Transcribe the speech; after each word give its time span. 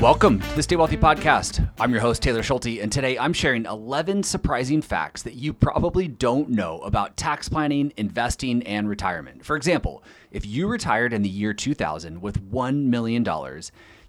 Welcome 0.00 0.40
to 0.40 0.56
the 0.56 0.62
Stay 0.62 0.76
Wealthy 0.76 0.96
Podcast. 0.96 1.68
I'm 1.78 1.92
your 1.92 2.00
host, 2.00 2.22
Taylor 2.22 2.42
Schulte, 2.42 2.80
and 2.80 2.90
today 2.90 3.18
I'm 3.18 3.34
sharing 3.34 3.66
11 3.66 4.22
surprising 4.22 4.80
facts 4.80 5.22
that 5.24 5.34
you 5.34 5.52
probably 5.52 6.08
don't 6.08 6.48
know 6.48 6.78
about 6.78 7.18
tax 7.18 7.50
planning, 7.50 7.92
investing, 7.98 8.62
and 8.62 8.88
retirement. 8.88 9.44
For 9.44 9.56
example, 9.56 10.02
if 10.32 10.46
you 10.46 10.68
retired 10.68 11.12
in 11.12 11.20
the 11.20 11.28
year 11.28 11.52
2000 11.52 12.22
with 12.22 12.50
$1 12.50 12.84
million, 12.84 13.24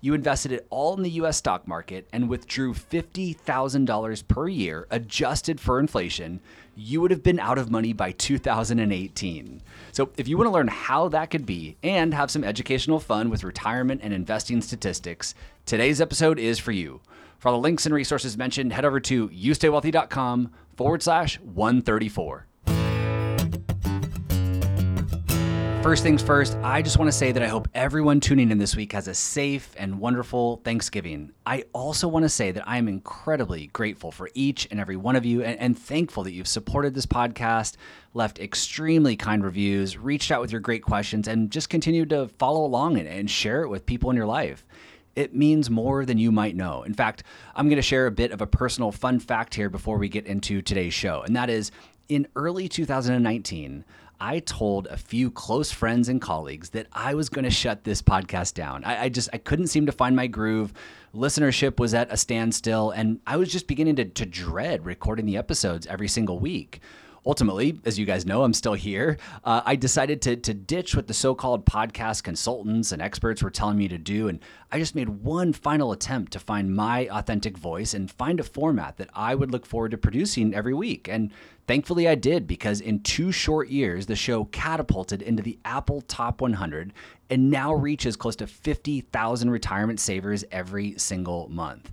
you 0.02 0.14
invested 0.16 0.52
it 0.52 0.68
all 0.70 0.96
in 0.98 1.04
the 1.04 1.12
US 1.12 1.38
stock 1.38 1.68
market 1.68 2.08
and 2.12 2.28
withdrew 2.28 2.74
$50,000 2.74 4.28
per 4.28 4.48
year 4.48 4.88
adjusted 4.90 5.60
for 5.60 5.80
inflation, 5.80 6.42
you 6.76 7.00
would 7.00 7.12
have 7.12 7.24
been 7.24 7.40
out 7.40 7.58
of 7.58 7.70
money 7.70 7.94
by 7.94 8.12
2018. 8.12 9.62
So, 9.92 10.10
if 10.18 10.28
you 10.28 10.38
want 10.38 10.48
to 10.48 10.54
learn 10.54 10.68
how 10.68 11.08
that 11.10 11.30
could 11.30 11.46
be 11.46 11.78
and 11.84 12.14
have 12.14 12.32
some 12.32 12.44
educational 12.44 13.00
fun 13.00 13.30
with 13.30 13.44
retirement 13.44 14.02
and 14.04 14.14
investing 14.14 14.62
statistics, 14.62 15.36
today's 15.66 16.02
episode 16.02 16.40
is 16.40 16.60
for 16.60 16.72
you. 16.72 17.02
For 17.38 17.50
all 17.50 17.56
the 17.56 17.64
links 17.64 17.86
and 17.86 17.94
resources 17.94 18.38
mentioned, 18.38 18.74
head 18.74 18.86
over 18.86 19.00
to 19.02 19.30
youstaywealthy.com 19.30 20.52
forward 20.76 21.04
slash 21.04 21.40
134. 21.40 22.48
First 25.82 26.04
things 26.04 26.22
first, 26.22 26.56
I 26.62 26.84
just 26.84 27.00
want 27.00 27.08
to 27.08 27.18
say 27.18 27.32
that 27.32 27.42
I 27.42 27.48
hope 27.48 27.68
everyone 27.74 28.20
tuning 28.20 28.52
in 28.52 28.60
this 28.60 28.76
week 28.76 28.92
has 28.92 29.08
a 29.08 29.16
safe 29.16 29.74
and 29.80 30.00
wonderful 30.00 30.58
Thanksgiving. 30.58 31.32
I 31.44 31.64
also 31.74 32.08
want 32.08 32.22
to 32.22 32.30
say 32.30 32.52
that 32.52 32.70
I 32.70 32.78
am 32.78 32.88
incredibly 32.88 33.66
grateful 33.66 34.12
for 34.12 34.30
each 34.36 34.68
and 34.70 34.80
every 34.80 34.96
one 34.96 35.16
of 35.16 35.26
you 35.26 35.42
and, 35.42 35.60
and, 35.60 35.76
thankful 35.76 36.22
that 36.24 36.34
you've 36.34 36.48
supported 36.48 36.94
this 36.94 37.08
podcast, 37.08 37.78
left 38.14 38.38
extremely 38.38 39.16
kind 39.16 39.44
reviews, 39.44 39.98
reached 39.98 40.32
out 40.32 40.40
with 40.40 40.52
your 40.52 40.62
great 40.62 40.84
questions, 40.84 41.28
and 41.28 41.50
just 41.50 41.70
continued 41.70 42.12
to 42.12 42.28
follow 42.38 42.64
along 42.64 43.00
and, 43.00 43.08
and 43.08 43.32
share 43.32 43.64
it 43.64 43.68
with 43.68 43.88
people 43.88 44.12
in 44.12 44.16
your 44.16 44.28
life. 44.28 44.64
It 45.16 45.36
means 45.36 45.70
more 45.70 46.06
than 46.06 46.18
you 46.18 46.32
might 46.32 46.56
know. 46.56 46.84
In 46.84 46.94
fact, 46.94 47.24
I'm 47.56 47.68
going 47.68 47.76
to 47.78 47.82
share 47.82 48.08
a 48.08 48.12
bit 48.12 48.32
of 48.32 48.42
a 48.42 48.48
personal 48.48 48.92
fun 48.92 49.20
fact 49.20 49.56
here 49.56 49.70
before 49.70 49.98
we 49.98 50.10
get 50.10 50.26
into 50.26 50.62
today's 50.62 50.94
show, 50.94 51.22
and 51.22 51.36
that 51.36 51.50
is 51.50 51.72
in 52.10 52.28
early 52.36 52.68
2019, 52.68 53.86
I 54.20 54.40
told 54.40 54.86
a 54.88 54.98
few 54.98 55.32
close 55.32 55.72
friends 55.72 56.10
and 56.10 56.22
colleagues 56.22 56.70
that 56.72 56.88
I 56.94 57.16
was 57.16 57.30
going 57.30 57.46
to 57.46 57.50
shut 57.50 57.86
this 57.86 58.04
podcast 58.04 58.54
down. 58.54 58.84
I, 58.84 59.04
I, 59.04 59.10
just 59.10 59.30
I 59.34 59.38
couldn't 59.38 59.68
seem 59.68 59.88
to 59.88 59.92
find 59.92 60.16
my 60.16 60.28
groove. 60.28 60.74
Listenership 61.16 61.80
was 61.80 61.94
at 61.94 62.12
a 62.14 62.18
standstill, 62.18 62.92
and 62.92 63.20
I 63.26 63.38
was 63.38 63.52
just 63.52 63.66
beginning 63.66 63.96
to, 63.96 64.06
to 64.06 64.26
dread 64.26 64.86
recording 64.86 65.26
the 65.26 65.38
episodes 65.38 65.88
every 65.88 66.08
single 66.08 66.38
week 66.38 66.82
ultimately, 67.26 67.80
as 67.86 68.00
you 68.00 68.06
guys 68.06 68.26
know, 68.26 68.44
I'm 68.44 68.54
still 68.54 68.74
here. 68.74 69.18
Uh, 69.44 69.62
I 69.66 69.76
decided 69.76 70.22
to, 70.24 70.36
to 70.36 70.54
ditch 70.54 70.96
what 70.96 71.08
the 71.08 71.14
so 71.14 71.36
called 71.36 71.66
podcast 71.66 72.24
consultants 72.24 72.92
and 72.92 73.02
experts 73.02 73.44
were 73.44 73.50
telling 73.50 73.78
me 73.78 73.88
to 73.88 73.98
do. 73.98 74.28
And 74.28 74.40
I 74.72 74.80
just 74.80 74.96
made 74.96 75.10
one 75.10 75.54
final 75.54 75.92
attempt 75.92 76.32
to 76.34 76.40
find 76.40 76.76
my 76.76 77.08
authentic 77.12 77.58
voice 77.58 77.94
and 77.94 78.10
find 78.10 78.40
a 78.40 78.44
format 78.44 78.98
that 78.98 79.10
I 79.14 79.36
would 79.36 79.52
look 79.52 79.66
forward 79.66 79.92
to 79.92 79.98
producing 79.98 80.54
every 80.54 80.74
week. 80.74 81.08
And 81.08 81.32
thankfully, 81.68 82.08
I 82.08 82.16
did 82.16 82.48
because 82.48 82.82
in 82.82 83.02
two 83.02 83.32
short 83.32 83.70
years, 83.70 84.06
the 84.06 84.16
show 84.16 84.46
catapulted 84.46 85.22
into 85.22 85.44
the 85.44 85.60
Apple 85.66 86.02
Top 86.02 86.42
100 86.42 86.94
and 87.30 87.50
now 87.50 87.74
reaches 87.74 88.16
close 88.16 88.36
to 88.38 88.48
50,000 88.48 89.50
retirement 89.50 90.00
savers 90.00 90.44
every 90.52 90.98
single 90.98 91.48
month 91.50 91.92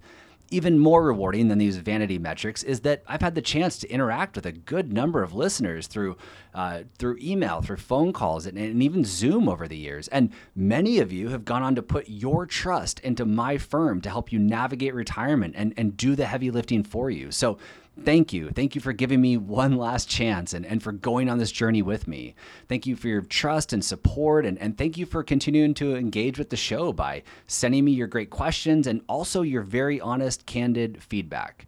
even 0.51 0.79
more 0.79 1.05
rewarding 1.05 1.49
than 1.49 1.59
these 1.59 1.77
vanity 1.77 2.19
metrics 2.19 2.63
is 2.63 2.81
that 2.81 3.03
I've 3.07 3.21
had 3.21 3.35
the 3.35 3.43
chance 3.43 3.79
to 3.79 3.89
interact 3.89 4.37
with 4.37 4.47
a 4.47 4.53
good 4.53 4.93
number 4.93 5.23
of 5.23 5.35
listeners 5.35 5.87
through 5.87 6.17
uh, 6.55 6.83
through 6.99 7.19
email, 7.21 7.61
through 7.61 7.77
phone 7.77 8.13
calls, 8.13 8.47
and, 8.47 8.59
and 8.59 8.83
even 8.83 9.05
Zoom 9.05 9.49
over 9.49 9.69
the 9.69 9.77
years. 9.77 10.09
And 10.09 10.33
many 10.57 10.99
of 10.99 11.13
you 11.13 11.29
have 11.29 11.45
gone 11.45 11.63
on 11.63 11.75
to 11.77 11.83
put 11.83 12.09
your 12.09 12.47
trust 12.47 12.99
into 13.01 13.25
my 13.25 13.59
firm 13.59 14.01
to 14.01 14.09
help 14.09 14.33
you 14.33 14.39
navigate 14.39 14.95
retirement 14.95 15.55
and, 15.57 15.73
and 15.77 15.97
do 15.97 16.17
the 16.17 16.27
heavy 16.27 16.51
lifting 16.51 16.83
for 16.83 17.11
you. 17.11 17.31
So 17.31 17.59
thank 18.05 18.33
you. 18.33 18.51
Thank 18.51 18.75
you 18.75 18.81
for 18.81 18.93
giving 18.93 19.21
me 19.21 19.37
one 19.37 19.77
last 19.77 20.09
chance 20.09 20.53
and, 20.53 20.65
and 20.65 20.83
for 20.83 20.93
going 20.93 21.29
on 21.29 21.39
this 21.39 21.53
journey 21.53 21.83
with 21.83 22.09
me. 22.09 22.35
Thank 22.69 22.87
you 22.87 22.97
for 22.97 23.09
your 23.09 23.23
trust 23.23 23.73
and 23.73 23.85
support. 23.85 24.45
And, 24.47 24.59
and 24.59 24.77
thank 24.77 24.97
you 24.97 25.07
for 25.07 25.23
continuing 25.23 25.75
to 25.75 25.97
engage 25.97 26.39
with 26.39 26.51
the 26.51 26.57
show 26.57 26.93
by 26.93 27.23
sending 27.47 27.85
me 27.85 27.93
your 27.93 28.07
great 28.07 28.31
questions 28.31 28.87
and 28.87 29.03
also 29.09 29.43
your 29.43 29.63
very 29.63 30.01
honest, 30.01 30.47
candid 30.47 31.03
feedback. 31.03 31.67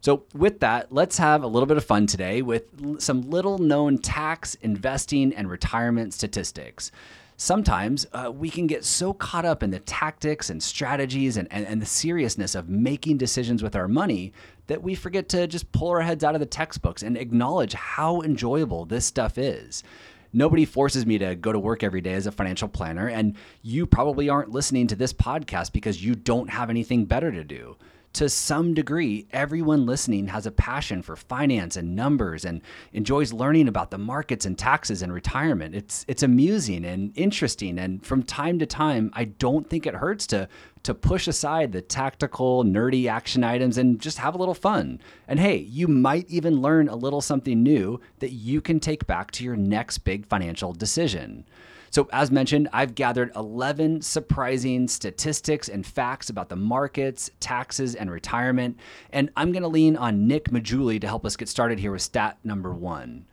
So, 0.00 0.24
with 0.34 0.58
that, 0.60 0.90
let's 0.90 1.16
have 1.18 1.44
a 1.44 1.46
little 1.46 1.66
bit 1.66 1.76
of 1.76 1.84
fun 1.84 2.08
today 2.08 2.42
with 2.42 3.00
some 3.00 3.30
little 3.30 3.58
known 3.58 3.98
tax, 3.98 4.56
investing, 4.56 5.32
and 5.32 5.48
retirement 5.48 6.12
statistics 6.12 6.90
sometimes 7.42 8.06
uh, 8.12 8.30
we 8.32 8.48
can 8.48 8.68
get 8.68 8.84
so 8.84 9.12
caught 9.12 9.44
up 9.44 9.64
in 9.64 9.70
the 9.70 9.80
tactics 9.80 10.48
and 10.48 10.62
strategies 10.62 11.36
and, 11.36 11.48
and, 11.50 11.66
and, 11.66 11.82
the 11.82 11.86
seriousness 11.86 12.54
of 12.54 12.68
making 12.68 13.18
decisions 13.18 13.64
with 13.64 13.74
our 13.74 13.88
money 13.88 14.32
that 14.68 14.80
we 14.80 14.94
forget 14.94 15.28
to 15.28 15.48
just 15.48 15.72
pull 15.72 15.88
our 15.88 16.02
heads 16.02 16.22
out 16.22 16.34
of 16.34 16.40
the 16.40 16.46
textbooks 16.46 17.02
and 17.02 17.16
acknowledge 17.16 17.72
how 17.72 18.20
enjoyable 18.20 18.84
this 18.84 19.04
stuff 19.04 19.38
is. 19.38 19.82
Nobody 20.32 20.64
forces 20.64 21.04
me 21.04 21.18
to 21.18 21.34
go 21.34 21.50
to 21.50 21.58
work 21.58 21.82
every 21.82 22.00
day 22.00 22.14
as 22.14 22.28
a 22.28 22.32
financial 22.32 22.68
planner, 22.68 23.08
and 23.08 23.34
you 23.60 23.86
probably 23.86 24.28
aren't 24.28 24.50
listening 24.50 24.86
to 24.86 24.96
this 24.96 25.12
podcast 25.12 25.72
because 25.72 26.02
you 26.02 26.14
don't 26.14 26.48
have 26.48 26.70
anything 26.70 27.06
better 27.06 27.32
to 27.32 27.42
do 27.42 27.76
to 28.14 28.28
some 28.28 28.74
degree, 28.74 29.26
everyone 29.32 29.86
listening 29.86 30.26
has 30.28 30.44
a 30.44 30.50
passion 30.50 31.02
for 31.02 31.16
finance 31.16 31.76
and 31.76 31.96
numbers 31.96 32.44
and 32.44 32.60
enjoys 32.92 33.32
learning 33.32 33.68
about 33.68 33.90
the 33.90 33.98
markets 33.98 34.44
and 34.44 34.58
taxes 34.58 35.02
and 35.02 35.12
retirement. 35.12 35.74
It's 35.74 36.04
it's 36.08 36.22
amusing 36.22 36.84
and 36.84 37.12
interesting 37.16 37.78
and 37.78 38.04
from 38.04 38.22
time 38.22 38.58
to 38.58 38.66
time 38.66 39.10
I 39.14 39.24
don't 39.24 39.68
think 39.68 39.86
it 39.86 39.94
hurts 39.94 40.26
to 40.28 40.48
to 40.82 40.94
push 40.94 41.28
aside 41.28 41.72
the 41.72 41.80
tactical 41.80 42.64
nerdy 42.64 43.08
action 43.08 43.44
items 43.44 43.78
and 43.78 44.00
just 44.00 44.18
have 44.18 44.34
a 44.34 44.38
little 44.38 44.54
fun. 44.54 45.00
And 45.28 45.38
hey, 45.38 45.56
you 45.56 45.88
might 45.88 46.28
even 46.28 46.60
learn 46.60 46.88
a 46.88 46.96
little 46.96 47.20
something 47.20 47.62
new 47.62 48.00
that 48.18 48.32
you 48.32 48.60
can 48.60 48.80
take 48.80 49.06
back 49.06 49.30
to 49.32 49.44
your 49.44 49.56
next 49.56 49.98
big 49.98 50.26
financial 50.26 50.72
decision. 50.72 51.44
So, 51.92 52.08
as 52.10 52.30
mentioned, 52.30 52.70
I've 52.72 52.94
gathered 52.94 53.32
11 53.36 54.00
surprising 54.00 54.88
statistics 54.88 55.68
and 55.68 55.84
facts 55.84 56.30
about 56.30 56.48
the 56.48 56.56
markets, 56.56 57.30
taxes, 57.38 57.94
and 57.94 58.10
retirement. 58.10 58.78
And 59.10 59.28
I'm 59.36 59.52
going 59.52 59.62
to 59.62 59.68
lean 59.68 59.98
on 59.98 60.26
Nick 60.26 60.48
Maggiulli 60.48 60.98
to 61.02 61.06
help 61.06 61.26
us 61.26 61.36
get 61.36 61.50
started 61.50 61.78
here 61.78 61.92
with 61.92 62.00
stat 62.00 62.38
number 62.42 62.72
one. 62.72 63.26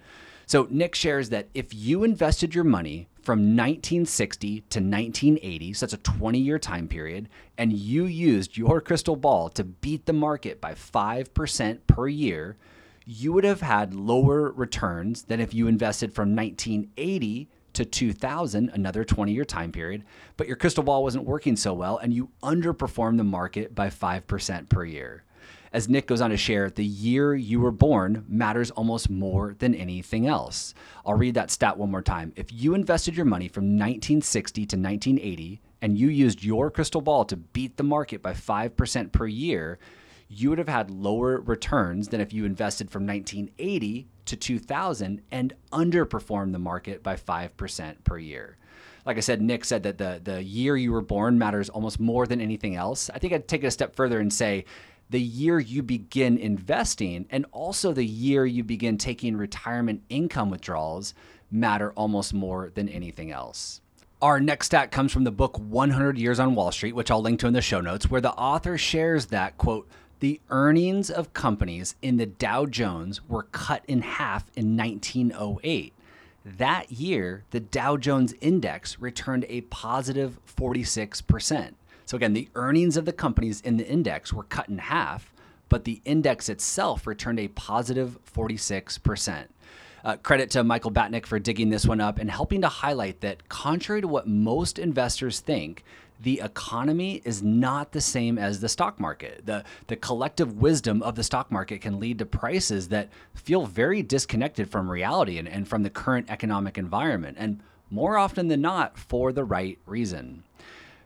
So, 0.45 0.67
Nick 0.69 0.93
shares 0.93 1.29
that 1.29 1.47
if 1.53 1.73
you 1.73 2.03
invested 2.03 2.53
your 2.53 2.65
money 2.65 3.07
from 3.21 3.55
1960 3.55 4.49
to 4.49 4.79
1980, 4.79 5.73
so 5.73 5.85
that's 5.85 5.93
a 5.93 5.97
20 5.97 6.37
year 6.37 6.59
time 6.59 6.89
period, 6.89 7.29
and 7.57 7.71
you 7.71 8.03
used 8.03 8.57
your 8.57 8.81
crystal 8.81 9.15
ball 9.15 9.47
to 9.51 9.63
beat 9.63 10.05
the 10.05 10.11
market 10.11 10.59
by 10.59 10.73
5% 10.73 11.79
per 11.87 12.07
year, 12.09 12.57
you 13.05 13.31
would 13.31 13.45
have 13.45 13.61
had 13.61 13.93
lower 13.93 14.51
returns 14.51 15.23
than 15.23 15.39
if 15.39 15.53
you 15.53 15.67
invested 15.67 16.13
from 16.13 16.35
1980 16.35 17.47
to 17.79 17.85
2000, 17.85 18.69
another 18.73 19.05
20 19.05 19.31
year 19.31 19.45
time 19.45 19.71
period, 19.71 20.03
but 20.35 20.47
your 20.47 20.57
crystal 20.57 20.83
ball 20.83 21.01
wasn't 21.01 21.23
working 21.23 21.55
so 21.55 21.73
well 21.73 21.97
and 21.97 22.13
you 22.13 22.29
underperformed 22.43 23.17
the 23.17 23.23
market 23.23 23.73
by 23.73 23.89
5% 23.89 24.69
per 24.69 24.83
year. 24.83 25.23
As 25.71 25.87
Nick 25.87 26.07
goes 26.07 26.19
on 26.19 26.31
to 26.31 26.37
share, 26.37 26.69
the 26.69 26.83
year 26.83 27.35
you 27.35 27.61
were 27.61 27.71
born 27.71 28.25
matters 28.27 28.71
almost 28.71 29.09
more 29.09 29.55
than 29.59 29.73
anything 29.73 30.27
else. 30.27 30.73
I'll 31.05 31.13
read 31.13 31.35
that 31.35 31.51
stat 31.51 31.77
one 31.77 31.91
more 31.91 32.01
time. 32.01 32.33
If 32.35 32.51
you 32.51 32.73
invested 32.73 33.15
your 33.15 33.25
money 33.25 33.47
from 33.47 33.65
1960 33.65 34.65
to 34.65 34.75
1980 34.75 35.61
and 35.81 35.97
you 35.97 36.09
used 36.09 36.43
your 36.43 36.69
crystal 36.69 37.01
ball 37.01 37.23
to 37.25 37.37
beat 37.37 37.77
the 37.77 37.83
market 37.83 38.21
by 38.21 38.33
5% 38.33 39.11
per 39.13 39.27
year, 39.27 39.79
you 40.29 40.49
would 40.49 40.59
have 40.59 40.69
had 40.69 40.91
lower 40.91 41.41
returns 41.41 42.07
than 42.07 42.21
if 42.21 42.31
you 42.31 42.45
invested 42.45 42.91
from 42.91 43.05
1980 43.05 44.07
to 44.25 44.35
2000 44.35 45.21
and 45.31 45.53
underperformed 45.71 46.51
the 46.51 46.59
market 46.59 47.01
by 47.01 47.15
5% 47.15 47.95
per 48.03 48.17
year. 48.17 48.57
Like 49.05 49.17
I 49.17 49.21
said, 49.21 49.41
Nick 49.41 49.65
said 49.65 49.83
that 49.83 49.97
the, 49.97 50.21
the 50.23 50.43
year 50.43 50.77
you 50.77 50.91
were 50.91 51.01
born 51.01 51.39
matters 51.39 51.69
almost 51.69 51.99
more 51.99 52.27
than 52.27 52.39
anything 52.39 52.75
else. 52.75 53.09
I 53.11 53.17
think 53.17 53.33
I'd 53.33 53.47
take 53.47 53.63
it 53.63 53.67
a 53.67 53.71
step 53.71 53.95
further 53.95 54.19
and 54.19 54.31
say 54.31 54.65
the 55.09 55.19
year 55.19 55.59
you 55.59 55.81
begin 55.81 56.37
investing 56.37 57.25
and 57.31 57.47
also 57.51 57.91
the 57.91 58.05
year 58.05 58.45
you 58.45 58.63
begin 58.63 58.99
taking 58.99 59.35
retirement 59.35 60.03
income 60.09 60.51
withdrawals 60.51 61.15
matter 61.49 61.91
almost 61.93 62.35
more 62.35 62.69
than 62.75 62.87
anything 62.87 63.31
else. 63.31 63.81
Our 64.21 64.39
next 64.39 64.67
stat 64.67 64.91
comes 64.91 65.11
from 65.11 65.23
the 65.23 65.31
book 65.31 65.57
100 65.57 66.19
Years 66.19 66.39
on 66.39 66.53
Wall 66.53 66.71
Street, 66.71 66.93
which 66.93 67.09
I'll 67.09 67.21
link 67.21 67.39
to 67.39 67.47
in 67.47 67.53
the 67.53 67.61
show 67.61 67.79
notes, 67.79 68.11
where 68.11 68.21
the 68.21 68.33
author 68.33 68.77
shares 68.77 69.27
that, 69.27 69.57
quote, 69.57 69.87
the 70.19 70.41
earnings 70.49 71.09
of 71.09 71.33
companies 71.33 71.95
in 72.01 72.17
the 72.17 72.25
Dow 72.25 72.65
Jones 72.65 73.21
were 73.27 73.43
cut 73.43 73.83
in 73.87 74.01
half 74.01 74.51
in 74.55 74.75
1908. 74.75 75.93
That 76.45 76.91
year, 76.91 77.43
the 77.51 77.59
Dow 77.59 77.97
Jones 77.97 78.33
index 78.41 78.99
returned 78.99 79.45
a 79.49 79.61
positive 79.61 80.39
46%. 80.45 81.73
So, 82.05 82.17
again, 82.17 82.33
the 82.33 82.49
earnings 82.55 82.97
of 82.97 83.05
the 83.05 83.13
companies 83.13 83.61
in 83.61 83.77
the 83.77 83.87
index 83.87 84.33
were 84.33 84.43
cut 84.43 84.67
in 84.67 84.79
half, 84.79 85.31
but 85.69 85.83
the 85.83 86.01
index 86.05 86.49
itself 86.49 87.05
returned 87.05 87.39
a 87.39 87.49
positive 87.49 88.17
46%. 88.25 89.45
Uh, 90.03 90.15
credit 90.17 90.49
to 90.51 90.63
Michael 90.63 90.91
Batnick 90.91 91.25
for 91.25 91.39
digging 91.39 91.69
this 91.69 91.85
one 91.85 91.99
up 92.01 92.17
and 92.19 92.31
helping 92.31 92.61
to 92.61 92.69
highlight 92.69 93.21
that, 93.21 93.47
contrary 93.49 94.01
to 94.01 94.07
what 94.07 94.27
most 94.27 94.79
investors 94.79 95.39
think, 95.39 95.83
the 96.19 96.41
economy 96.43 97.21
is 97.23 97.41
not 97.41 97.91
the 97.91 98.01
same 98.01 98.37
as 98.37 98.59
the 98.59 98.69
stock 98.69 98.99
market. 98.99 99.45
The, 99.45 99.63
the 99.87 99.95
collective 99.95 100.57
wisdom 100.57 101.01
of 101.01 101.15
the 101.15 101.23
stock 101.23 101.51
market 101.51 101.81
can 101.81 101.99
lead 101.99 102.19
to 102.19 102.25
prices 102.25 102.89
that 102.89 103.09
feel 103.33 103.65
very 103.65 104.03
disconnected 104.03 104.69
from 104.69 104.89
reality 104.89 105.37
and, 105.37 105.47
and 105.47 105.67
from 105.67 105.83
the 105.83 105.89
current 105.89 106.29
economic 106.29 106.77
environment, 106.77 107.37
and 107.39 107.61
more 107.89 108.17
often 108.17 108.49
than 108.49 108.61
not, 108.61 108.97
for 108.97 109.31
the 109.31 109.43
right 109.43 109.79
reason. 109.85 110.43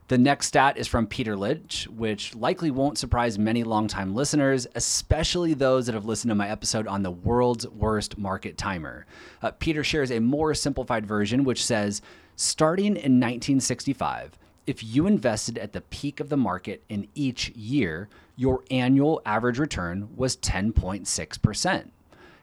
The 0.10 0.18
next 0.18 0.48
stat 0.48 0.78
is 0.78 0.88
from 0.88 1.08
Peter 1.08 1.38
Lynch, 1.38 1.88
which 1.88 2.36
likely 2.36 2.72
won't 2.72 2.98
surprise 2.98 3.40
many 3.40 3.64
longtime 3.64 4.14
listeners, 4.14 4.68
especially 4.76 5.54
those 5.54 5.86
that 5.86 5.96
have 5.96 6.06
listened 6.06 6.30
to 6.30 6.36
my 6.36 6.50
episode 6.50 6.88
on 6.88 7.04
the 7.04 7.12
world's 7.12 7.68
worst 7.70 8.18
market 8.18 8.58
timer. 8.58 9.06
Uh, 9.42 9.52
Peter 9.52 9.84
shares 9.84 10.12
a 10.12 10.20
more 10.20 10.54
simplified 10.54 11.06
version, 11.06 11.46
which 11.46 11.64
says 11.64 12.02
starting 12.36 12.88
in 12.88 13.20
1965, 13.20 14.38
if 14.66 14.84
you 14.84 15.08
invested 15.08 15.58
at 15.58 15.74
the 15.74 15.82
peak 15.82 16.20
of 16.20 16.30
the 16.30 16.38
market 16.38 16.84
in 16.90 17.08
each 17.16 17.50
year, 17.50 18.08
your 18.36 18.64
annual 18.72 19.22
average 19.26 19.60
return 19.60 20.10
was 20.16 20.38
10.6%. 20.38 21.90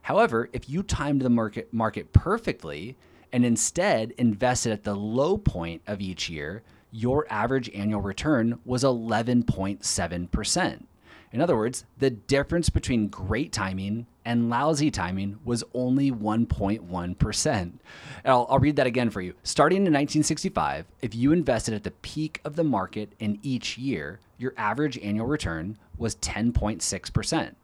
However, 0.03 0.49
if 0.53 0.69
you 0.69 0.83
timed 0.83 1.23
the 1.23 1.31
market, 1.31 1.73
market 1.73 2.13
perfectly 2.13 2.97
and 3.33 3.45
instead 3.45 4.13
invested 4.13 4.73
at 4.73 4.85
the 4.85 4.95
low 4.95 5.37
point 5.37 5.83
of 5.87 6.01
each 6.01 6.29
year, 6.29 6.63
your 6.91 7.27
average 7.31 7.71
annual 7.71 8.01
return 8.01 8.59
was 8.65 8.83
11.7%. 8.83 10.83
In 11.33 11.41
other 11.41 11.57
words, 11.57 11.85
the 11.99 12.11
difference 12.11 12.71
between 12.71 13.07
great 13.07 13.53
timing 13.53 14.07
and 14.25 14.51
lousy 14.51 14.91
timing 14.91 15.39
was 15.45 15.63
only 15.75 16.11
1.1%. 16.11 17.73
I'll, 18.25 18.47
I'll, 18.51 18.59
read 18.59 18.77
that 18.77 18.89
again 18.89 19.11
for 19.11 19.21
you. 19.21 19.35
Starting 19.45 19.79
in 19.79 19.93
1965, 19.93 20.87
if 21.03 21.15
you 21.15 21.33
invested 21.33 21.75
at 21.75 21.85
the 21.85 21.93
peak 21.93 22.41
of 22.45 22.57
the 22.57 22.65
market 22.65 23.13
in 23.21 23.39
each 23.43 23.79
year, 23.79 24.19
your 24.39 24.55
average 24.57 24.99
annual 24.99 25.27
return 25.27 25.79
was 25.97 26.17
10.6%. 26.17 27.55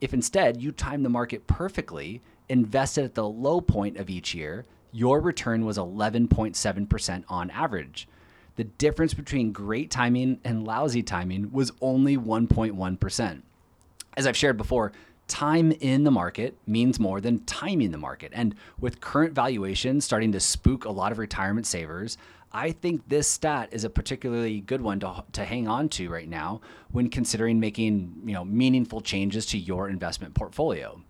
If 0.00 0.14
instead 0.14 0.62
you 0.62 0.70
timed 0.70 1.04
the 1.04 1.10
market 1.10 1.48
perfectly, 1.48 2.22
invested 2.48 3.04
at 3.04 3.14
the 3.14 3.28
low 3.28 3.60
point 3.60 3.96
of 3.96 4.08
each 4.08 4.34
year, 4.34 4.64
your 4.92 5.20
return 5.20 5.64
was 5.64 5.78
11.7% 5.78 7.24
on 7.28 7.50
average 7.50 8.08
the 8.56 8.64
difference 8.64 9.14
between 9.14 9.52
great 9.52 9.90
timing 9.90 10.40
and 10.44 10.66
lousy 10.66 11.02
timing 11.02 11.52
was 11.52 11.72
only 11.80 12.16
1.1%. 12.16 13.42
As 14.16 14.26
I've 14.26 14.36
shared 14.36 14.56
before, 14.56 14.92
time 15.28 15.72
in 15.72 16.04
the 16.04 16.10
market 16.10 16.56
means 16.66 16.98
more 16.98 17.20
than 17.20 17.44
timing 17.44 17.90
the 17.90 17.98
market. 17.98 18.32
And 18.34 18.54
with 18.80 19.00
current 19.00 19.34
valuations 19.34 20.04
starting 20.04 20.32
to 20.32 20.40
spook 20.40 20.84
a 20.84 20.90
lot 20.90 21.12
of 21.12 21.18
retirement 21.18 21.66
savers, 21.66 22.16
I 22.52 22.72
think 22.72 23.08
this 23.08 23.28
stat 23.28 23.68
is 23.72 23.84
a 23.84 23.90
particularly 23.90 24.60
good 24.60 24.80
one 24.80 25.00
to, 25.00 25.24
to 25.32 25.44
hang 25.44 25.68
on 25.68 25.90
to 25.90 26.08
right 26.08 26.28
now 26.28 26.62
when 26.90 27.10
considering 27.10 27.60
making 27.60 28.22
you 28.24 28.32
know, 28.32 28.44
meaningful 28.44 29.02
changes 29.02 29.44
to 29.46 29.58
your 29.58 29.90
investment 29.90 30.34
portfolio. 30.34 31.02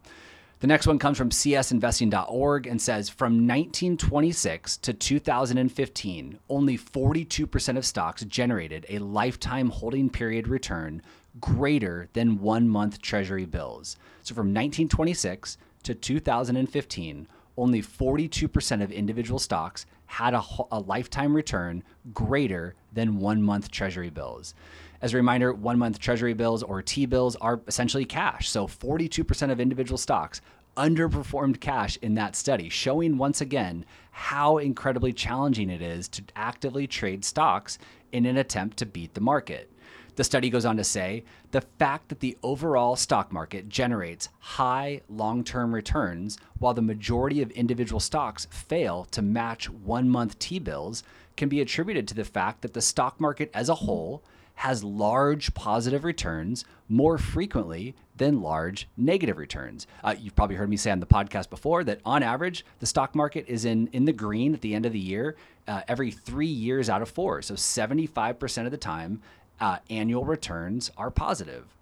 The 0.61 0.67
next 0.67 0.87
one 0.87 0.99
comes 0.99 1.19
from 1.19 1.29
csinvesting.org 1.29 2.67
and 2.67 2.81
says 2.81 3.11
from 3.11 3.47
1926 3.47 4.79
to 4.79 4.95
2015, 4.95 6.39
only 6.49 6.79
42% 6.79 7.77
of 7.77 7.85
stocks 7.85 8.25
generated 8.25 8.87
a 8.89 8.99
lifetime 8.99 9.69
holding 9.69 10.09
period 10.09 10.49
return 10.49 11.03
greater 11.41 12.09
than 12.15 12.41
one 12.41 12.71
month 12.71 13.03
treasury 13.03 13.45
bills. 13.45 13.99
So 14.23 14.35
from 14.35 14.47
1926 14.47 15.59
to 15.83 15.95
2015, 15.95 17.29
only 17.59 17.83
42% 17.83 18.83
of 18.83 18.91
individual 18.91 19.39
stocks 19.39 19.85
had 20.07 20.33
a, 20.33 20.43
a, 20.71 20.81
lifetime 20.81 21.35
return 21.35 21.83
greater 22.15 22.75
than 22.93 23.19
one 23.19 23.43
month 23.43 23.71
treasury 23.71 24.11
bills. 24.11 24.55
As 25.03 25.13
a 25.13 25.17
reminder, 25.17 25.53
one 25.53 25.79
month 25.79 25.99
treasury 25.99 26.35
bills 26.35 26.63
or 26.63 26.83
T 26.83 27.07
bills 27.07 27.37
are 27.37 27.61
essentially 27.67 28.05
cash. 28.05 28.49
So 28.49 28.67
42% 28.67 29.51
of 29.51 29.61
individual 29.61 29.99
stocks 29.99 30.41
underperformed 30.77 31.61
cash 31.61 31.97
in 32.03 32.15
that 32.15 32.37
study, 32.37 32.69
showing 32.69 33.17
once 33.17 33.41
again 33.41 33.85
how 34.11 34.59
incredibly 34.59 35.13
challenging 35.13 35.71
it 35.71 35.83
is 35.83 36.09
to 36.09 36.23
actively 36.35 36.87
trade 36.87 37.25
stocks 37.25 37.79
in 38.13 38.27
an 38.27 38.37
attempt 38.37 38.77
to 38.79 38.87
beat 38.87 39.15
the 39.15 39.21
market. 39.21 39.71
The 40.17 40.25
study 40.25 40.49
goes 40.49 40.65
on 40.65 40.79
to 40.79 40.85
say 40.85 41.25
the 41.51 41.61
fact 41.61 42.09
that 42.09 42.21
the 42.21 42.39
overall 42.43 42.97
stock 42.97 43.33
market 43.33 43.69
generates 43.69 44.31
high 44.39 45.03
long 45.11 45.45
term 45.45 45.75
returns 45.75 46.39
while 46.59 46.73
the 46.73 46.81
majority 46.81 47.43
of 47.43 47.51
individual 47.51 48.01
stocks 48.01 48.47
fail 48.51 49.05
to 49.11 49.21
match 49.21 49.69
one 49.69 50.09
month 50.09 50.39
T 50.39 50.59
bills 50.59 51.03
can 51.37 51.51
be 51.51 51.61
attributed 51.61 52.09
to 52.09 52.15
the 52.15 52.25
fact 52.25 52.63
that 52.63 52.73
the 52.73 52.81
stock 52.81 53.21
market 53.21 53.51
as 53.53 53.69
a 53.69 53.75
whole 53.75 54.23
has 54.57 54.83
large 54.83 55.55
positive 55.55 56.05
returns 56.05 56.65
more 56.89 57.19
frequently 57.19 57.95
than 58.17 58.41
large 58.41 58.89
negative 58.97 59.37
returns. 59.39 59.87
Uh, 60.03 60.15
you've 60.19 60.35
probably 60.35 60.57
heard 60.57 60.71
me 60.71 60.77
say 60.77 60.91
on 60.91 61.01
the 61.01 61.07
podcast 61.07 61.51
before 61.51 61.85
that 61.85 62.01
on 62.05 62.23
average, 62.23 62.65
the 62.81 62.87
stock 62.87 63.15
market 63.15 63.45
is 63.49 63.65
in, 63.65 63.87
in 63.89 64.05
the 64.07 64.13
green 64.13 64.55
at 64.55 64.63
the 64.63 64.75
end 64.75 64.87
of 64.87 64.93
the 64.93 64.99
year 64.99 65.37
uh, 65.69 65.83
every 65.89 66.11
three 66.11 66.47
years 66.47 66.89
out 66.89 67.03
of 67.03 67.09
four. 67.09 67.43
So 67.43 67.55
75% 67.55 68.65
of 68.65 68.71
the 68.71 68.77
time, 68.77 69.21
uh, 69.61 69.79
annual 69.91 70.25
returns 70.25 70.91
are 70.97 71.11
positive. 71.11 71.76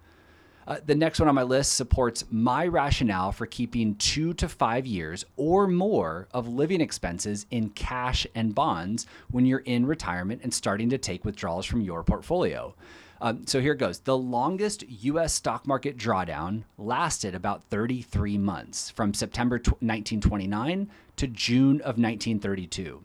Uh, 0.67 0.77
the 0.85 0.95
next 0.95 1.19
one 1.19 1.29
on 1.29 1.35
my 1.35 1.43
list 1.43 1.73
supports 1.73 2.23
my 2.31 2.65
rationale 2.65 3.31
for 3.31 3.45
keeping 3.45 3.95
two 3.95 4.33
to 4.33 4.49
five 4.49 4.85
years 4.85 5.23
or 5.35 5.67
more 5.67 6.27
of 6.31 6.47
living 6.47 6.81
expenses 6.81 7.45
in 7.51 7.69
cash 7.69 8.25
and 8.33 8.55
bonds 8.55 9.05
when 9.29 9.45
you're 9.45 9.59
in 9.59 9.85
retirement 9.85 10.41
and 10.43 10.53
starting 10.53 10.89
to 10.89 10.97
take 10.97 11.23
withdrawals 11.23 11.65
from 11.65 11.81
your 11.81 12.03
portfolio. 12.03 12.73
Um, 13.21 13.45
so 13.47 13.61
here 13.61 13.73
it 13.73 13.79
goes. 13.79 13.99
The 13.99 14.17
longest 14.17 14.83
US 14.89 15.33
stock 15.33 15.65
market 15.67 15.97
drawdown 15.97 16.63
lasted 16.77 17.35
about 17.35 17.63
33 17.65 18.37
months 18.37 18.89
from 18.89 19.13
September 19.13 19.57
1929 19.57 20.89
to 21.17 21.27
June 21.27 21.77
of 21.81 21.97
1932. 21.97 23.03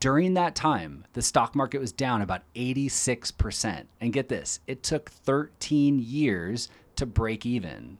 During 0.00 0.34
that 0.34 0.54
time, 0.54 1.04
the 1.12 1.20
stock 1.20 1.54
market 1.54 1.80
was 1.80 1.92
down 1.92 2.22
about 2.22 2.42
86%. 2.54 3.84
And 4.00 4.12
get 4.12 4.28
this, 4.28 4.60
it 4.66 4.82
took 4.82 5.10
13 5.10 5.98
years 5.98 6.70
to 7.02 7.06
break 7.06 7.44
even. 7.44 7.98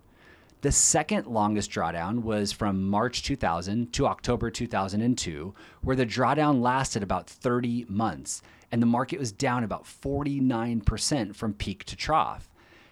The 0.60 0.70
second 0.70 1.26
longest 1.26 1.72
drawdown 1.72 2.22
was 2.22 2.52
from 2.52 2.88
March 2.88 3.25
2000 3.25 3.93
to 3.94 4.06
October 4.06 4.49
2002, 4.49 5.52
where 5.82 5.96
the 5.96 6.06
drawdown 6.06 6.62
lasted 6.62 7.02
about 7.02 7.28
30 7.28 7.87
months 7.88 8.43
and 8.71 8.80
the 8.80 8.87
market 8.87 9.18
was 9.18 9.32
down 9.32 9.64
about 9.64 9.85
49% 9.85 11.35
from 11.35 11.52
peak 11.52 11.85
to 11.87 11.97
trough. 11.97 12.49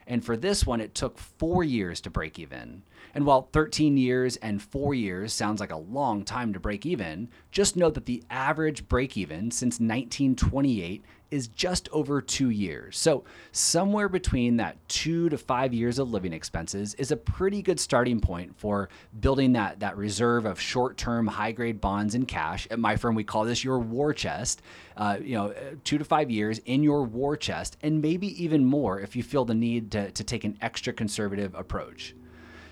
And 0.09 0.25
for 0.25 0.37
this 0.37 0.67
one, 0.67 0.81
it 0.81 0.97
took 0.97 1.17
four 1.17 1.63
years 1.63 2.01
to 2.01 2.11
break 2.11 2.41
even. 2.41 2.83
And 3.15 3.27
while 3.27 3.49
13 3.53 3.97
years 3.97 4.37
and 4.37 4.63
four 4.63 4.95
years 4.95 5.33
sounds 5.33 5.61
like 5.61 5.73
a 5.73 5.77
long 5.77 6.25
time 6.25 6.53
to 6.53 6.61
break 6.61 6.87
even, 6.87 7.29
just 7.51 7.77
note 7.77 7.95
that 7.95 8.07
the 8.07 8.23
average 8.31 8.89
break 8.89 9.17
even 9.17 9.51
since 9.51 9.75
1928 9.75 11.05
is 11.31 11.49
just 11.49 11.89
over 11.91 12.21
two 12.21 12.51
years. 12.51 12.99
So, 12.99 13.25
somewhere 13.53 14.09
between 14.09 14.57
that 14.57 14.77
two 14.89 15.29
to 15.29 15.39
five 15.39 15.73
years 15.73 15.99
of 15.99 16.11
living 16.11 16.33
expenses 16.33 16.95
is 16.95 17.13
a 17.13 17.17
pretty 17.17 17.63
good 17.63 17.79
starting 17.79 18.21
point 18.21 18.57
for 18.59 18.89
building 19.21 19.53
that, 19.53 19.81
that 19.81 19.97
reserve 19.97 20.45
of 20.45 20.61
short 20.61 20.97
term, 20.97 21.27
high 21.27 21.53
grade 21.53 21.81
bonds 21.81 22.15
and 22.15 22.27
cash. 22.27 22.67
At 22.71 22.79
my 22.79 22.97
firm, 22.97 23.15
we 23.15 23.25
call 23.25 23.45
this 23.45 23.65
your 23.65 23.79
war 23.79 24.13
chest. 24.13 24.63
Uh, 24.97 25.19
you 25.23 25.35
know, 25.35 25.55
two 25.85 25.99
to 25.99 26.05
five 26.05 26.31
years 26.31 26.59
in 26.67 26.83
your 26.83 27.05
war 27.05 27.37
chest, 27.37 27.77
and 27.83 28.03
maybe 28.03 28.43
even 28.43 28.65
more 28.65 29.01
if 29.01 29.17
you 29.17 29.23
feel 29.23 29.45
the 29.45 29.55
need 29.55 29.91
to, 29.93 30.11
to 30.11 30.25
take 30.25 30.45
an 30.45 30.59
extra 30.61 30.93
conservative 30.93 31.55
approach. 31.55 32.15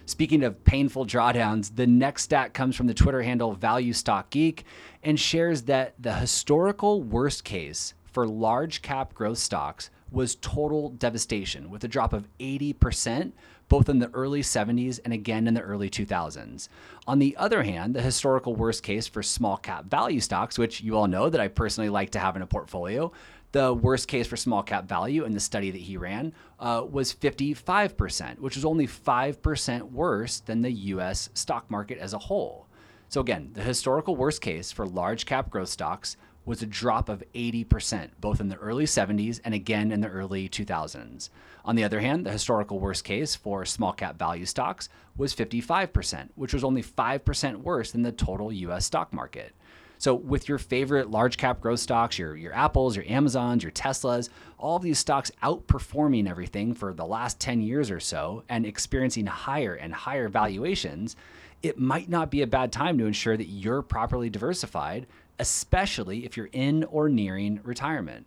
Speaking 0.09 0.43
of 0.43 0.65
painful 0.65 1.05
drawdowns, 1.05 1.77
the 1.77 1.87
next 1.87 2.23
stat 2.23 2.55
comes 2.55 2.75
from 2.75 2.87
the 2.87 2.95
Twitter 2.95 3.21
handle 3.21 3.53
Value 3.53 3.93
Stock 3.93 4.31
Geek 4.31 4.65
and 5.03 5.21
shares 5.21 5.65
that 5.65 5.93
the 5.99 6.15
historical 6.15 7.03
worst 7.03 7.45
case 7.45 7.93
for 8.07 8.27
large 8.27 8.81
cap 8.81 9.13
growth 9.13 9.37
stocks 9.37 9.91
was 10.11 10.37
total 10.37 10.89
devastation 10.89 11.69
with 11.69 11.85
a 11.85 11.89
drop 11.89 12.15
of 12.15 12.27
80% 12.41 13.33
both 13.69 13.89
in 13.89 13.99
the 13.99 14.11
early 14.15 14.41
70s 14.41 14.99
and 15.05 15.13
again 15.13 15.47
in 15.47 15.55
the 15.55 15.61
early 15.61 15.91
2000s. 15.91 16.69
On 17.07 17.19
the 17.19 17.37
other 17.37 17.63
hand, 17.63 17.95
the 17.95 18.03
historical 18.03 18.57
worst 18.57 18.83
case 18.83 19.07
for 19.07 19.23
small 19.23 19.57
cap 19.57 19.85
value 19.85 20.21
stocks, 20.21 20.59
which 20.59 20.81
you 20.81 20.97
all 20.97 21.07
know 21.07 21.29
that 21.29 21.41
I 21.41 21.49
personally 21.49 21.91
like 21.91 22.11
to 22.11 22.19
have 22.19 22.35
in 22.37 22.43
a 22.43 22.47
portfolio, 22.47 23.13
the 23.53 23.73
worst 23.73 24.09
case 24.09 24.27
for 24.27 24.37
small 24.37 24.63
cap 24.63 24.87
value 24.87 25.25
in 25.25 25.33
the 25.33 25.41
study 25.41 25.71
that 25.71 25.81
he 25.81 25.97
ran 25.97 26.35
uh, 26.61 26.85
was 26.89 27.15
55%, 27.15 28.39
which 28.39 28.57
was 28.57 28.65
only 28.65 28.87
5% 28.87 29.91
worse 29.91 30.41
than 30.41 30.63
the 30.63 30.73
US 30.73 31.31
stock 31.35 31.71
market 31.71 31.99
as 31.99 32.13
a 32.13 32.19
whole. 32.19 32.67
So, 33.09 33.23
again, 33.23 33.51
the 33.55 33.63
historical 33.63 34.17
worst 34.17 34.43
case 34.43 34.71
for 34.71 34.87
large 34.87 35.25
cap 35.25 35.49
growth 35.49 35.71
stocks 35.71 36.17
was 36.45 36.63
a 36.63 36.67
drop 36.67 37.09
of 37.09 37.23
80%, 37.35 38.11
both 38.21 38.41
in 38.41 38.49
the 38.49 38.57
early 38.57 38.85
70s 38.85 39.41
and 39.45 39.55
again 39.55 39.93
in 39.93 40.01
the 40.01 40.09
early 40.09 40.49
2000s. 40.49 41.29
On 41.65 41.77
the 41.77 41.85
other 41.85 42.01
hand, 42.01 42.25
the 42.25 42.33
historical 42.33 42.81
worst 42.81 43.05
case 43.05 43.35
for 43.35 43.67
small 43.67 43.93
cap 43.93 44.19
value 44.19 44.47
stocks 44.47 44.89
was 45.17 45.35
55%, 45.35 46.31
which 46.35 46.55
was 46.55 46.65
only 46.65 46.83
5% 46.83 47.57
worse 47.59 47.93
than 47.93 48.03
the 48.03 48.13
total 48.13 48.51
US 48.51 48.87
stock 48.87 49.13
market. 49.13 49.55
So, 49.99 50.15
with 50.15 50.49
your 50.49 50.59
favorite 50.59 51.11
large 51.11 51.37
cap 51.37 51.61
growth 51.61 51.81
stocks, 51.81 52.19
your, 52.19 52.37
your 52.37 52.55
Apples, 52.55 52.95
your 52.97 53.05
Amazons, 53.07 53.63
your 53.65 53.73
Teslas, 53.73 54.29
all 54.57 54.77
of 54.77 54.83
these 54.83 54.99
stocks 54.99 55.31
outperforming 55.43 56.29
everything 56.29 56.73
for 56.73 56.95
the 56.95 57.05
last 57.05 57.41
10 57.41 57.61
years 57.61 57.91
or 57.91 58.01
so 58.01 58.45
and 58.49 58.65
experiencing 58.65 59.27
higher 59.27 59.75
and 59.75 59.93
higher 59.93 60.29
valuations, 60.29 61.17
it 61.63 61.79
might 61.79 62.09
not 62.09 62.31
be 62.31 62.43
a 62.43 62.47
bad 62.47 62.71
time 62.71 62.97
to 62.99 63.07
ensure 63.07 63.37
that 63.37 63.49
you're 63.49 63.83
properly 63.83 64.31
diversified, 64.31 65.07
especially 65.41 66.25
if 66.25 66.37
you're 66.37 66.51
in 66.53 66.85
or 66.85 67.09
nearing 67.09 67.61
retirement. 67.65 68.25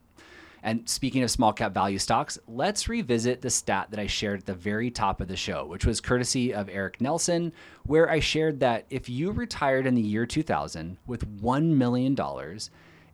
And 0.63 0.88
speaking 0.88 1.24
of 1.24 1.32
small 1.32 1.53
cap 1.53 1.74
value 1.74 1.98
stocks, 1.98 2.38
let's 2.48 2.88
revisit 2.88 3.41
the 3.41 3.50
stat 3.50 3.88
that 3.89 4.00
I 4.00 4.08
shared 4.08 4.41
at 4.41 4.46
the 4.46 4.53
very 4.53 4.91
top 4.91 5.20
of 5.20 5.27
the 5.27 5.36
show, 5.36 5.65
which 5.65 5.86
was 5.86 6.00
courtesy 6.00 6.53
of 6.53 6.70
Eric 6.70 7.01
Nelson, 7.01 7.51
where 7.86 8.10
I 8.10 8.20
shared 8.20 8.60
that 8.60 8.86
if 8.89 9.10
you 9.10 9.32
retired 9.32 9.88
in 9.88 9.96
the 9.96 10.01
year 10.01 10.25
2000 10.25 10.98
with 11.08 11.41
$1 11.41 11.63
million 11.63 12.15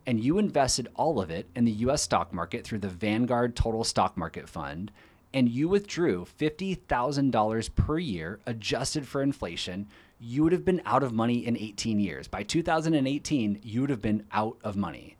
and 0.06 0.20
you 0.20 0.38
invested 0.38 0.88
all 0.94 1.20
of 1.20 1.30
it 1.30 1.48
in 1.54 1.64
the 1.64 1.72
US 1.72 2.02
stock 2.02 2.32
market 2.32 2.64
through 2.64 2.78
the 2.78 2.88
Vanguard 2.88 3.54
Total 3.54 3.84
Stock 3.84 4.16
Market 4.16 4.48
Fund, 4.48 4.90
and 5.34 5.50
you 5.50 5.68
withdrew 5.68 6.26
$50,000 6.38 7.74
per 7.74 7.98
year 7.98 8.40
adjusted 8.46 9.06
for 9.06 9.22
inflation, 9.22 9.86
you 10.18 10.42
would 10.42 10.52
have 10.52 10.64
been 10.64 10.80
out 10.86 11.02
of 11.02 11.12
money 11.12 11.46
in 11.46 11.58
18 11.58 12.00
years. 12.00 12.26
By 12.26 12.42
2018, 12.42 13.60
you 13.62 13.82
would 13.82 13.90
have 13.90 14.00
been 14.00 14.24
out 14.32 14.56
of 14.64 14.76
money. 14.76 15.17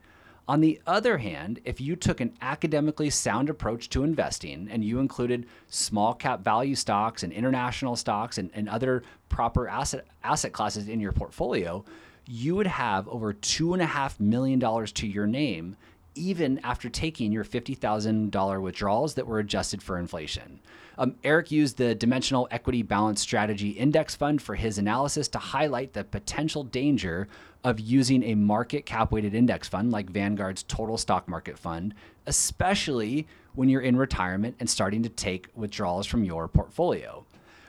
On 0.49 0.61
the 0.63 0.81
other 0.87 1.19
hand, 1.19 1.61
if 1.67 1.79
you 1.79 1.95
took 1.95 2.23
an 2.23 2.33
academically 2.41 3.11
sound 3.11 3.51
approach 3.51 3.91
to 3.91 4.03
investing 4.03 4.67
and 4.71 4.83
you 4.83 4.99
included 4.99 5.47
small 5.69 6.15
cap 6.15 6.41
value 6.41 6.75
stocks 6.75 7.23
and 7.23 7.35
international 7.35 7.97
stocks 7.97 8.39
and, 8.39 8.51
and 8.55 8.67
other 8.67 9.03
proper 9.29 9.69
asset 9.69 10.07
asset 10.25 10.55
classes 10.55 10.89
in 10.89 11.01
your 11.01 11.13
portfolio, 11.13 11.85
you 12.27 12.57
would 12.57 12.67
have 12.67 13.07
over 13.09 13.35
two 13.35 13.75
and 13.75 13.83
a 13.83 13.87
half 13.87 14.19
million 14.19 14.59
dollars 14.59 14.91
to 14.93 15.07
your 15.07 15.27
name 15.27 15.77
even 16.19 16.59
after 16.65 16.89
taking 16.89 17.33
your 17.33 17.45
$50,000 17.45 18.63
withdrawals 18.63 19.15
that 19.15 19.27
were 19.27 19.39
adjusted 19.39 19.83
for 19.83 19.99
inflation. 19.99 20.61
Um, 20.99 21.15
Eric 21.23 21.53
used 21.53 21.77
the 21.77 21.95
Dimensional 21.95 22.49
Equity 22.51 22.83
Balance 22.83 23.21
Strategy 23.21 23.71
Index 23.71 24.17
Fund 24.17 24.43
for 24.43 24.57
his 24.57 24.79
analysis 24.79 25.29
to 25.29 25.39
highlight 25.39 25.93
the 25.93 26.03
potential 26.03 26.65
danger 26.65 27.29
of 27.65 27.79
using 27.79 28.23
a 28.25 28.35
market 28.35 28.85
cap 28.85 29.13
weighted 29.13 29.35
index 29.35 29.69
fund 29.69 29.91
like 29.91 30.11
Vanguard's 30.11 30.63
Total 30.65 30.97
Stock 30.97 31.29
Market 31.29 31.59
Fund, 31.59 31.95
especially 32.27 33.27
when 33.55 33.69
you're 33.69 33.81
in 33.81 33.97
retirement 33.97 34.57
and 34.61 34.69
starting 34.69 35.03
to 35.03 35.09
take 35.09 35.49
withdrawals 35.55 36.07
from 36.07 36.25
your 36.25 36.49
portfolio. 36.49 37.25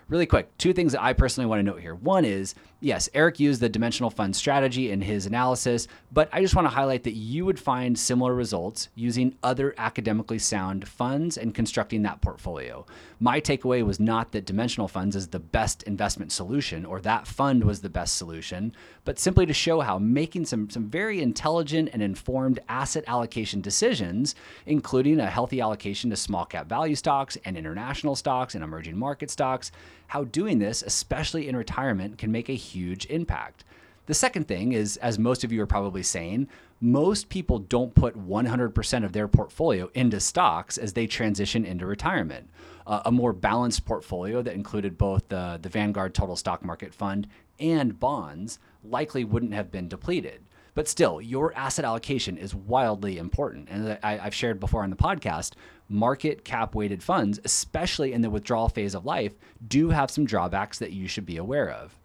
Really 0.09 0.25
quick, 0.25 0.57
two 0.57 0.73
things 0.73 0.93
that 0.93 1.03
I 1.03 1.13
personally 1.13 1.47
want 1.47 1.59
to 1.59 1.63
note 1.63 1.81
here. 1.81 1.93
One 1.93 2.25
is 2.25 2.55
yes, 2.79 3.09
Eric 3.13 3.39
used 3.39 3.61
the 3.61 3.69
dimensional 3.69 4.09
fund 4.09 4.35
strategy 4.35 4.89
in 4.89 5.01
his 5.01 5.27
analysis, 5.27 5.87
but 6.11 6.29
I 6.31 6.41
just 6.41 6.55
want 6.55 6.65
to 6.65 6.73
highlight 6.73 7.03
that 7.03 7.13
you 7.13 7.45
would 7.45 7.59
find 7.59 7.97
similar 7.97 8.33
results 8.33 8.89
using 8.95 9.35
other 9.43 9.75
academically 9.77 10.39
sound 10.39 10.87
funds 10.87 11.37
and 11.37 11.53
constructing 11.53 12.01
that 12.03 12.21
portfolio. 12.21 12.87
My 13.19 13.39
takeaway 13.39 13.85
was 13.85 13.99
not 13.99 14.31
that 14.31 14.45
dimensional 14.45 14.87
funds 14.87 15.15
is 15.15 15.27
the 15.27 15.39
best 15.39 15.83
investment 15.83 16.31
solution 16.31 16.85
or 16.85 17.01
that 17.01 17.27
fund 17.27 17.63
was 17.63 17.81
the 17.81 17.89
best 17.89 18.15
solution, 18.15 18.73
but 19.05 19.19
simply 19.19 19.45
to 19.45 19.53
show 19.53 19.81
how 19.81 19.99
making 19.99 20.45
some, 20.45 20.71
some 20.71 20.89
very 20.89 21.21
intelligent 21.21 21.89
and 21.93 22.01
informed 22.01 22.59
asset 22.67 23.03
allocation 23.05 23.61
decisions, 23.61 24.33
including 24.65 25.19
a 25.19 25.29
healthy 25.29 25.61
allocation 25.61 26.09
to 26.09 26.15
small 26.15 26.45
cap 26.45 26.67
value 26.67 26.95
stocks 26.95 27.37
and 27.45 27.57
international 27.57 28.15
stocks 28.15 28.55
and 28.55 28.63
emerging 28.63 28.97
market 28.97 29.29
stocks, 29.29 29.71
how 30.09 30.23
doing 30.23 30.57
this, 30.57 30.81
especially 30.81 31.47
in 31.47 31.55
retirement, 31.55 32.17
can 32.17 32.31
make 32.31 32.49
a 32.49 32.53
huge 32.53 33.05
impact. 33.07 33.63
The 34.07 34.15
second 34.15 34.47
thing 34.47 34.71
is, 34.71 34.97
as 34.97 35.19
most 35.19 35.43
of 35.43 35.51
you 35.51 35.61
are 35.61 35.67
probably 35.67 36.01
saying, 36.01 36.47
most 36.81 37.29
people 37.29 37.59
don't 37.59 37.93
put 37.93 38.17
100% 38.17 39.05
of 39.05 39.13
their 39.13 39.27
portfolio 39.27 39.87
into 39.93 40.19
stocks 40.19 40.79
as 40.79 40.93
they 40.93 41.05
transition 41.05 41.63
into 41.63 41.85
retirement. 41.85 42.49
Uh, 42.87 43.03
a 43.05 43.11
more 43.11 43.33
balanced 43.33 43.85
portfolio 43.85 44.41
that 44.41 44.55
included 44.55 44.97
both 44.97 45.27
the, 45.27 45.59
the 45.61 45.69
Vanguard 45.69 46.15
Total 46.15 46.35
Stock 46.35 46.65
Market 46.65 46.91
Fund 46.91 47.27
and 47.59 47.99
bonds 47.99 48.57
likely 48.83 49.23
wouldn't 49.23 49.53
have 49.53 49.71
been 49.71 49.87
depleted. 49.87 50.41
But 50.75 50.87
still, 50.87 51.21
your 51.21 51.53
asset 51.55 51.85
allocation 51.85 52.37
is 52.37 52.55
wildly 52.55 53.17
important. 53.17 53.69
And 53.69 53.97
I, 54.03 54.17
have 54.17 54.33
shared 54.33 54.59
before 54.59 54.83
on 54.83 54.89
the 54.89 54.95
podcast, 54.95 55.53
market 55.89 56.43
cap 56.43 56.75
weighted 56.75 57.01
funds, 57.03 57.39
especially 57.43 58.13
in 58.13 58.21
the 58.21 58.29
withdrawal 58.29 58.69
phase 58.69 58.95
of 58.95 59.05
life, 59.05 59.33
do 59.67 59.89
have 59.89 60.11
some 60.11 60.25
drawbacks 60.25 60.79
that 60.79 60.91
you 60.91 61.07
should 61.07 61.25
be 61.25 61.37
aware 61.37 61.69
of. 61.69 61.95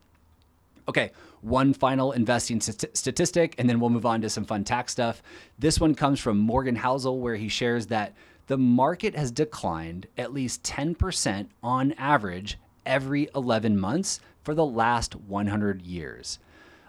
Okay, 0.89 1.13
one 1.41 1.73
final 1.73 2.13
investing 2.13 2.61
st- 2.61 2.97
statistic, 2.97 3.55
and 3.59 3.69
then 3.69 3.81
we'll 3.81 3.91
move 3.91 4.07
on 4.07 4.21
to 4.23 4.31
some 4.31 4.45
fun 4.45 4.65
tax 4.65 4.93
stuff. 4.93 5.23
This 5.59 5.81
one 5.81 5.95
comes 5.95 6.21
from 6.21 6.39
Morgan 6.39 6.77
Housel, 6.77 7.19
where 7.19 7.37
he 7.37 7.49
shares 7.49 7.87
that 7.87 8.15
the 8.47 8.59
market 8.59 9.15
has 9.15 9.31
declined 9.31 10.07
at 10.19 10.33
least 10.33 10.63
10% 10.63 11.49
on 11.63 11.93
average 11.93 12.59
every 12.85 13.29
11 13.35 13.79
months 13.79 14.21
for 14.43 14.55
the 14.55 14.67
last 14.67 15.15
100 15.17 15.83
years. 15.83 16.39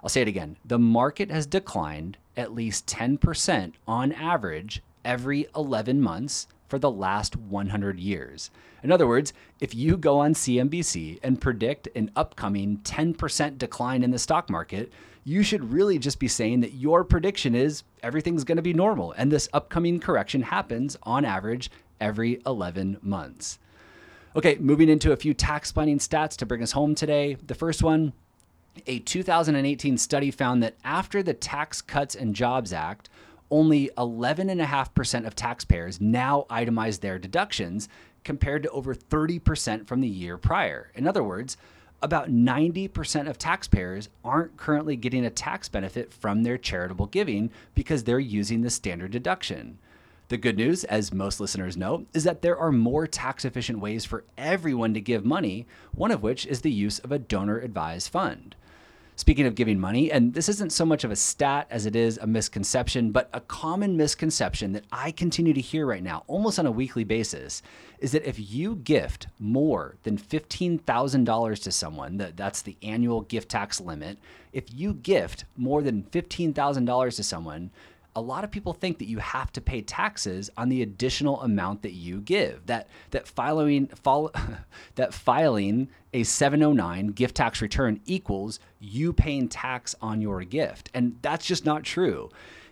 I'll 0.05 0.09
say 0.09 0.21
it 0.21 0.27
again. 0.27 0.57
The 0.63 0.77
market 0.77 1.31
has 1.31 1.47
declined 1.47 2.19
at 2.37 2.53
least 2.53 2.85
10% 2.85 3.73
on 3.87 4.11
average 4.11 4.83
every 5.03 5.47
11 5.55 5.99
months 5.99 6.45
for 6.69 6.77
the 6.77 6.91
last 6.91 7.35
100 7.35 7.99
years. 7.99 8.51
In 8.83 8.91
other 8.91 9.07
words, 9.07 9.33
if 9.59 9.73
you 9.73 9.97
go 9.97 10.19
on 10.19 10.35
CNBC 10.35 11.17
and 11.23 11.41
predict 11.41 11.87
an 11.95 12.11
upcoming 12.15 12.81
10% 12.83 13.57
decline 13.57 14.03
in 14.03 14.11
the 14.11 14.19
stock 14.19 14.47
market, 14.47 14.93
you 15.23 15.41
should 15.41 15.73
really 15.73 15.97
just 15.97 16.19
be 16.19 16.27
saying 16.27 16.59
that 16.59 16.75
your 16.75 17.03
prediction 17.03 17.55
is 17.55 17.81
everything's 18.03 18.43
going 18.43 18.57
to 18.57 18.61
be 18.61 18.73
normal 18.73 19.11
and 19.13 19.31
this 19.31 19.49
upcoming 19.53 19.99
correction 19.99 20.43
happens 20.43 20.95
on 21.01 21.25
average 21.25 21.71
every 21.99 22.39
11 22.45 22.99
months. 23.01 23.57
Okay, 24.35 24.57
moving 24.59 24.87
into 24.87 25.13
a 25.13 25.17
few 25.17 25.33
tax 25.33 25.71
planning 25.71 25.97
stats 25.97 26.37
to 26.37 26.45
bring 26.45 26.61
us 26.61 26.73
home 26.73 26.93
today. 26.93 27.37
The 27.47 27.55
first 27.55 27.81
one 27.81 28.13
a 28.87 28.99
2018 28.99 29.97
study 29.97 30.31
found 30.31 30.61
that 30.63 30.75
after 30.83 31.23
the 31.23 31.33
Tax 31.33 31.81
Cuts 31.81 32.15
and 32.15 32.35
Jobs 32.35 32.73
Act, 32.73 33.09
only 33.51 33.89
11.5% 33.97 35.27
of 35.27 35.35
taxpayers 35.35 36.01
now 36.01 36.45
itemize 36.49 36.99
their 36.99 37.19
deductions 37.19 37.87
compared 38.23 38.63
to 38.63 38.69
over 38.71 38.95
30% 38.95 39.87
from 39.87 40.01
the 40.01 40.07
year 40.07 40.37
prior. 40.37 40.91
In 40.95 41.07
other 41.07 41.23
words, 41.23 41.57
about 42.01 42.29
90% 42.29 43.29
of 43.29 43.37
taxpayers 43.37 44.09
aren't 44.23 44.57
currently 44.57 44.95
getting 44.95 45.25
a 45.25 45.29
tax 45.29 45.69
benefit 45.69 46.11
from 46.11 46.43
their 46.43 46.57
charitable 46.57 47.07
giving 47.07 47.51
because 47.73 48.03
they're 48.03 48.19
using 48.19 48.61
the 48.61 48.69
standard 48.69 49.11
deduction. 49.11 49.77
The 50.27 50.37
good 50.37 50.57
news, 50.57 50.83
as 50.83 51.13
most 51.13 51.39
listeners 51.39 51.77
know, 51.77 52.05
is 52.13 52.23
that 52.23 52.41
there 52.41 52.57
are 52.57 52.71
more 52.71 53.05
tax 53.05 53.45
efficient 53.45 53.79
ways 53.79 54.05
for 54.05 54.23
everyone 54.37 54.95
to 54.95 55.01
give 55.01 55.23
money, 55.23 55.67
one 55.93 56.09
of 56.09 56.23
which 56.23 56.47
is 56.47 56.61
the 56.61 56.71
use 56.71 56.97
of 56.99 57.11
a 57.11 57.19
donor 57.19 57.59
advised 57.59 58.11
fund. 58.11 58.55
Speaking 59.17 59.45
of 59.45 59.55
giving 59.55 59.79
money, 59.79 60.11
and 60.11 60.33
this 60.33 60.49
isn't 60.49 60.73
so 60.73 60.85
much 60.85 61.05
of 61.05 61.11
a 61.11 61.15
stat 61.15 61.67
as 61.69 61.85
it 61.85 61.95
is 61.95 62.17
a 62.17 62.27
misconception, 62.27 63.11
but 63.11 63.29
a 63.31 63.39
common 63.39 63.95
misconception 63.95 64.73
that 64.73 64.83
I 64.91 65.11
continue 65.11 65.53
to 65.53 65.61
hear 65.61 65.85
right 65.85 66.03
now, 66.03 66.25
almost 66.27 66.59
on 66.59 66.65
a 66.65 66.71
weekly 66.71 67.05
basis, 67.05 67.61
is 67.99 68.11
that 68.11 68.27
if 68.27 68.37
you 68.37 68.75
gift 68.75 69.27
more 69.39 69.95
than 70.03 70.17
$15,000 70.17 71.63
to 71.63 71.71
someone, 71.71 72.17
that, 72.17 72.35
that's 72.35 72.61
the 72.61 72.75
annual 72.83 73.21
gift 73.21 73.47
tax 73.47 73.79
limit, 73.79 74.17
if 74.51 74.65
you 74.73 74.93
gift 74.93 75.45
more 75.55 75.81
than 75.81 76.03
$15,000 76.03 77.15
to 77.15 77.23
someone, 77.23 77.71
a 78.15 78.21
lot 78.21 78.43
of 78.43 78.51
people 78.51 78.73
think 78.73 78.99
that 78.99 79.09
you 79.09 79.19
have 79.19 79.51
to 79.53 79.61
pay 79.61 79.81
taxes 79.81 80.49
on 80.55 80.69
the 80.69 80.81
additional 80.81 81.41
amount 81.41 81.81
that 81.81 81.91
you 81.91 82.21
give. 82.21 82.65
That 82.65 82.87
that 83.11 83.27
filing 83.27 83.89
that 84.95 85.13
filing 85.13 85.89
a 86.13 86.23
709 86.23 87.07
gift 87.07 87.35
tax 87.35 87.61
return 87.61 87.99
equals 88.05 88.59
you 88.79 89.11
paying 89.11 89.49
tax 89.49 89.95
on 90.01 90.21
your 90.21 90.43
gift. 90.43 90.89
And 90.93 91.17
that's 91.21 91.45
just 91.45 91.65
not 91.65 91.83
true. 91.83 92.29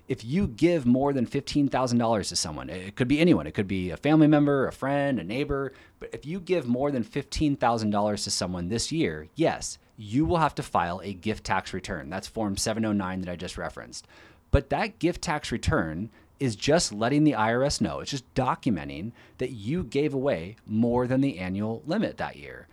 If 0.07 0.23
you 0.25 0.47
give 0.47 0.85
more 0.85 1.13
than 1.13 1.25
$15,000 1.25 2.29
to 2.29 2.35
someone, 2.35 2.69
it 2.69 2.95
could 2.95 3.07
be 3.07 3.19
anyone, 3.19 3.47
it 3.47 3.53
could 3.53 3.69
be 3.69 3.89
a 3.89 3.97
family 3.97 4.27
member, 4.27 4.67
a 4.67 4.71
friend, 4.71 5.17
a 5.17 5.23
neighbor, 5.23 5.71
but 5.99 6.09
if 6.13 6.25
you 6.25 6.41
give 6.41 6.67
more 6.67 6.91
than 6.91 7.05
$15,000 7.05 8.23
to 8.23 8.29
someone 8.29 8.67
this 8.67 8.91
year, 8.91 9.29
yes, 9.35 9.77
you 9.95 10.25
will 10.25 10.37
have 10.37 10.55
to 10.55 10.63
file 10.63 10.99
a 11.03 11.13
gift 11.13 11.45
tax 11.45 11.73
return. 11.73 12.09
That's 12.09 12.27
form 12.27 12.57
709 12.57 13.21
that 13.21 13.31
I 13.31 13.35
just 13.37 13.57
referenced. 13.57 14.07
But 14.53 14.69
that 14.69 14.99
gift 14.99 15.23
tax 15.23 15.51
return 15.51 16.11
is 16.39 16.55
just 16.55 16.93
letting 16.93 17.23
the 17.23 17.31
IRS 17.31 17.81
know, 17.81 18.01
it's 18.01 18.11
just 18.11 18.31
documenting 18.35 19.11
that 19.39 19.49
you 19.49 19.83
gave 19.83 20.13
away 20.13 20.57
more 20.67 21.07
than 21.07 21.21
the 21.21 21.39
annual 21.39 21.81
limit 21.87 22.17
that 22.17 22.35
year. 22.35 22.67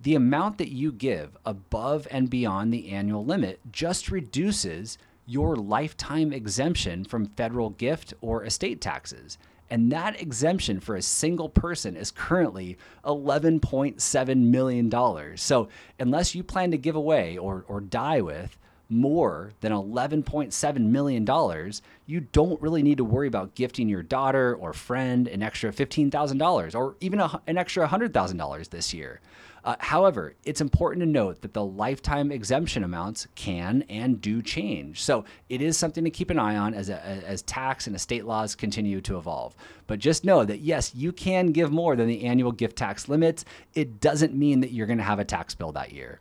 The 0.00 0.14
amount 0.14 0.56
that 0.56 0.72
you 0.72 0.92
give 0.92 1.36
above 1.44 2.08
and 2.10 2.30
beyond 2.30 2.72
the 2.72 2.90
annual 2.90 3.22
limit 3.22 3.60
just 3.70 4.10
reduces 4.10 4.96
your 5.26 5.56
lifetime 5.56 6.32
exemption 6.32 7.04
from 7.04 7.26
federal 7.26 7.68
gift 7.68 8.14
or 8.22 8.42
estate 8.42 8.80
taxes. 8.80 9.36
And 9.68 9.92
that 9.92 10.18
exemption 10.18 10.80
for 10.80 10.96
a 10.96 11.02
single 11.02 11.50
person 11.50 11.96
is 11.96 12.10
currently 12.10 12.78
$11.7 13.04 14.36
million. 14.38 15.36
So, 15.36 15.68
unless 16.00 16.34
you 16.34 16.42
plan 16.42 16.70
to 16.70 16.78
give 16.78 16.96
away 16.96 17.36
or, 17.36 17.66
or 17.68 17.82
die 17.82 18.22
with 18.22 18.56
more 18.88 19.52
than 19.60 19.72
$11.7 19.72 20.78
million, 20.78 21.72
you 22.06 22.20
don't 22.20 22.60
really 22.60 22.82
need 22.82 22.98
to 22.98 23.04
worry 23.04 23.28
about 23.28 23.54
gifting 23.54 23.88
your 23.88 24.02
daughter 24.02 24.54
or 24.54 24.72
friend 24.72 25.28
an 25.28 25.42
extra 25.42 25.72
$15,000 25.72 26.74
or 26.74 26.96
even 27.00 27.20
a, 27.20 27.40
an 27.46 27.58
extra 27.58 27.86
$100,000 27.86 28.70
this 28.70 28.94
year. 28.94 29.20
Uh, 29.66 29.74
however, 29.80 30.32
it's 30.44 30.60
important 30.60 31.00
to 31.00 31.06
note 31.06 31.40
that 31.40 31.52
the 31.52 31.64
lifetime 31.64 32.30
exemption 32.30 32.84
amounts 32.84 33.26
can 33.34 33.82
and 33.88 34.20
do 34.20 34.40
change. 34.40 35.02
So 35.02 35.24
it 35.48 35.60
is 35.60 35.76
something 35.76 36.04
to 36.04 36.10
keep 36.10 36.30
an 36.30 36.38
eye 36.38 36.56
on 36.56 36.72
as, 36.72 36.88
a, 36.88 37.04
as 37.04 37.42
tax 37.42 37.88
and 37.88 37.96
estate 37.96 38.24
laws 38.24 38.54
continue 38.54 39.00
to 39.00 39.18
evolve. 39.18 39.56
But 39.88 39.98
just 39.98 40.24
know 40.24 40.44
that 40.44 40.60
yes, 40.60 40.94
you 40.94 41.10
can 41.10 41.48
give 41.48 41.72
more 41.72 41.96
than 41.96 42.06
the 42.06 42.26
annual 42.26 42.52
gift 42.52 42.76
tax 42.76 43.08
limits. 43.08 43.44
It 43.74 44.00
doesn't 44.00 44.34
mean 44.34 44.60
that 44.60 44.70
you're 44.70 44.86
going 44.86 44.98
to 44.98 45.04
have 45.04 45.18
a 45.18 45.24
tax 45.24 45.56
bill 45.56 45.72
that 45.72 45.92
year. 45.92 46.20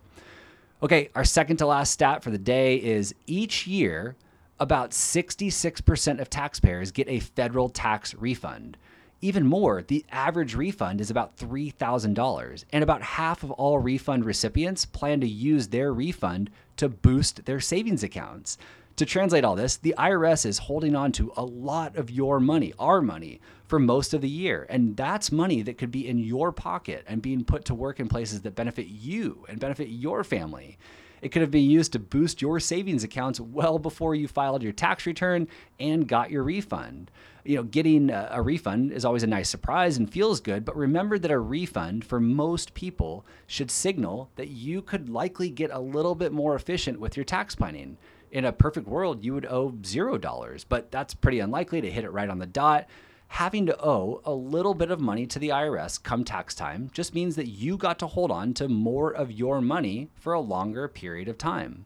Okay, 0.85 1.09
our 1.15 1.23
second 1.23 1.57
to 1.57 1.65
last 1.65 1.93
stat 1.93 2.23
for 2.23 2.29
the 2.29 2.37
day 2.37 2.75
is 2.75 3.15
each 3.25 3.65
year, 3.65 4.15
about 4.59 4.91
66% 4.91 6.19
of 6.19 6.29
taxpayers 6.29 6.91
get 6.91 7.07
a 7.07 7.21
federal 7.21 7.69
tax 7.69 8.13
refund. 8.13 8.77
Even 9.19 9.47
more, 9.47 9.81
the 9.81 10.05
average 10.11 10.53
refund 10.53 11.01
is 11.01 11.09
about 11.09 11.37
$3,000, 11.37 12.65
and 12.71 12.83
about 12.83 13.01
half 13.01 13.41
of 13.41 13.49
all 13.49 13.79
refund 13.79 14.25
recipients 14.25 14.85
plan 14.85 15.19
to 15.21 15.27
use 15.27 15.69
their 15.69 15.91
refund 15.91 16.51
to 16.77 16.87
boost 16.87 17.45
their 17.45 17.59
savings 17.59 18.03
accounts. 18.03 18.59
To 18.97 19.07
translate 19.07 19.43
all 19.43 19.55
this, 19.55 19.77
the 19.77 19.95
IRS 19.97 20.45
is 20.45 20.59
holding 20.59 20.95
on 20.95 21.11
to 21.13 21.33
a 21.35 21.43
lot 21.43 21.95
of 21.95 22.11
your 22.11 22.39
money, 22.39 22.75
our 22.77 23.01
money, 23.01 23.41
for 23.67 23.79
most 23.79 24.13
of 24.13 24.21
the 24.21 24.29
year. 24.29 24.65
And 24.69 24.95
that's 24.95 25.31
money 25.31 25.61
that 25.63 25.77
could 25.77 25.91
be 25.91 26.07
in 26.07 26.19
your 26.19 26.51
pocket 26.51 27.03
and 27.07 27.21
being 27.21 27.43
put 27.43 27.65
to 27.65 27.75
work 27.75 27.99
in 27.99 28.07
places 28.07 28.41
that 28.41 28.55
benefit 28.55 28.87
you 28.87 29.45
and 29.49 29.59
benefit 29.59 29.89
your 29.89 30.23
family. 30.23 30.77
It 31.21 31.29
could 31.29 31.41
have 31.41 31.51
been 31.51 31.69
used 31.69 31.93
to 31.93 31.99
boost 31.99 32.41
your 32.41 32.59
savings 32.59 33.03
accounts 33.03 33.39
well 33.39 33.79
before 33.79 34.13
you 34.13 34.27
filed 34.27 34.61
your 34.61 34.73
tax 34.73 35.07
return 35.07 35.47
and 35.79 36.07
got 36.07 36.29
your 36.29 36.43
refund. 36.43 37.09
You 37.43 37.57
know, 37.57 37.63
getting 37.63 38.11
a, 38.11 38.41
refund 38.41 38.91
is 38.91 39.05
always 39.05 39.23
a 39.23 39.27
nice 39.27 39.49
surprise 39.49 39.97
and 39.97 40.11
feels 40.11 40.39
good, 40.39 40.65
but 40.65 40.75
remember 40.75 41.17
that 41.17 41.31
a 41.31 41.39
refund 41.39 42.05
for 42.05 42.19
most 42.19 42.73
people 42.73 43.25
should 43.47 43.71
signal 43.71 44.29
that 44.35 44.49
you 44.49 44.81
could 44.81 45.09
likely 45.09 45.49
get 45.49 45.71
a 45.71 45.79
little 45.79 46.15
bit 46.15 46.31
more 46.31 46.55
efficient 46.55 46.99
with 46.99 47.15
your 47.15 47.23
tax 47.23 47.55
planning. 47.55 47.97
In 48.31 48.45
a 48.45 48.51
perfect 48.51 48.87
world, 48.87 49.23
you 49.23 49.33
would 49.33 49.45
owe 49.45 49.73
zero 49.85 50.17
dollars, 50.17 50.63
but 50.63 50.91
that's 50.91 51.13
pretty 51.13 51.39
unlikely 51.39 51.81
to 51.81 51.91
hit 51.91 52.03
it 52.03 52.11
right 52.11 52.29
on 52.29 52.39
the 52.39 52.45
dot 52.45 52.87
having 53.27 53.65
to 53.65 53.81
owe 53.83 54.21
a 54.23 54.33
little 54.33 54.73
bit 54.73 54.91
of 54.91 54.99
money 54.99 55.25
to 55.27 55.39
the 55.39 55.49
IRS 55.49 56.01
come 56.01 56.23
tax 56.23 56.55
time 56.55 56.89
just 56.93 57.13
means 57.13 57.35
that 57.35 57.47
you 57.47 57.77
got 57.77 57.99
to 57.99 58.07
hold 58.07 58.31
on 58.31 58.53
to 58.53 58.67
more 58.69 59.11
of 59.11 59.31
your 59.31 59.61
money 59.61 60.09
for 60.15 60.33
a 60.33 60.39
longer 60.39 60.87
period 60.87 61.27
of 61.27 61.37
time. 61.37 61.85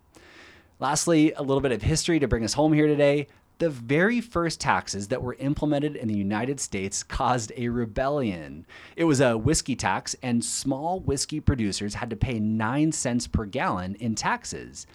Lastly, 0.79 1.34
a 1.34 1.41
little 1.41 1.62
bit 1.62 1.72
of 1.72 1.81
history 1.81 2.19
to 2.19 2.27
bring 2.27 2.43
us 2.46 2.53
home 2.53 2.72
here 2.74 2.88
today. 2.88 3.27
The 3.58 3.69
very 3.69 4.22
first 4.22 4.62
taxes 4.62 5.10
that 5.10 5.22
were 5.22 5.36
implemented 5.39 5.98
in 5.98 6.08
the 6.08 6.15
United 6.15 6.62
States 6.62 7.03
caused 7.03 7.51
a 7.58 7.67
rebellion. 7.67 8.65
It 8.96 9.03
was 9.03 9.19
a 9.19 9.38
whiskey 9.38 9.75
tax, 9.75 10.15
and 10.24 10.46
small 10.46 11.01
whiskey 11.01 11.41
producers 11.41 11.96
had 11.96 12.10
to 12.12 12.15
pay 12.15 12.39
9 12.39 12.93
cents 12.93 13.27
per 13.27 13.43
gallon 13.43 13.96
in 13.96 14.15
taxes, 14.15 14.88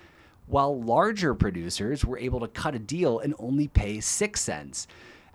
while 0.46 0.80
larger 0.80 1.34
producers 1.34 2.06
were 2.06 2.18
able 2.18 2.40
to 2.40 2.48
cut 2.48 2.74
a 2.74 2.78
deal 2.78 3.18
and 3.18 3.34
only 3.38 3.68
pay 3.68 4.00
6 4.00 4.40
cents. 4.40 4.86